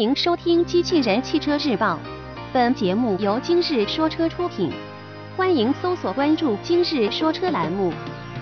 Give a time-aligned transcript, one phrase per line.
[0.00, 1.92] 欢迎收听《机器人汽车日报》，
[2.54, 4.72] 本节目由今日说车出品。
[5.36, 7.92] 欢迎搜索关注“今日说车”栏目，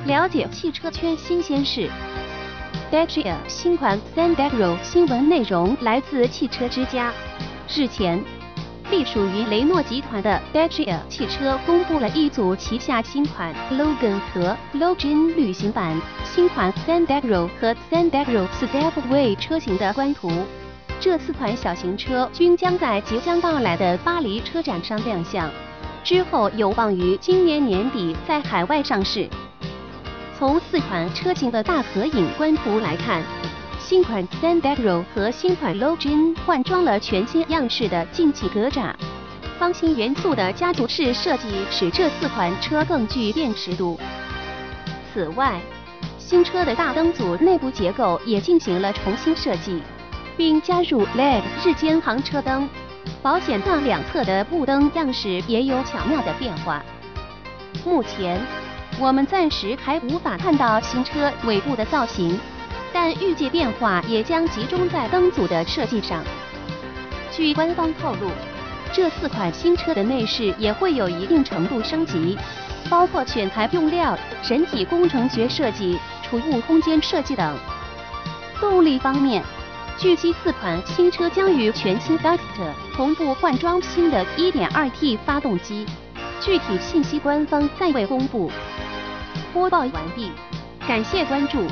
[0.06, 1.90] 了解汽车圈新鲜事。
[2.92, 7.12] Dacia 新款 Sandero 新闻内容来自汽车之家。
[7.68, 8.22] 日前，
[8.92, 20.30] 隶属于雷诺集团的 Dacia 汽车公布了一组旗下新款 Logan 和 Logan 旅行版、新款 Sandero 和 Sandero Stepway 车型的官图。
[21.00, 25.48] 这四款小型车均将在即将到来的巴黎车展上亮相，
[26.02, 29.28] 之后有望于今年年底在海外上市。
[30.36, 33.22] 从四款车型的大合影官图来看，
[33.78, 38.92] 新款 Sandero 和新款 Logan 换装了全新样式的进气格栅，
[39.56, 44.00] 方形元素的家族式设计使这四款车更具辨识度。
[45.14, 45.60] 此外，
[46.18, 49.80] 新车的大灯组内部结构也进行了重新设计。
[50.38, 52.68] 并加入 LED 日间行车灯，
[53.20, 56.80] 保险杠两侧的雾灯样式也有巧妙的变化。
[57.84, 58.40] 目前，
[59.00, 62.38] 我们暂时还无法看到新车尾部的造型，
[62.92, 66.22] 但预计变化也将集中在灯组的设计上。
[67.32, 68.30] 据官方透露，
[68.92, 72.38] 这四款新车的内饰也会有一定程度升级，
[72.88, 74.16] 包括选材用料、
[74.48, 77.56] 人体工程学设计、储物空间设计等。
[78.60, 79.42] 动力方面，
[79.98, 82.38] 据悉，四款新车将与全新 Duster
[82.94, 85.84] 同步换装新的 1.2T 发动机，
[86.40, 88.48] 具体信息官方暂未公布。
[89.52, 90.30] 播报完毕，
[90.86, 91.58] 感谢关注。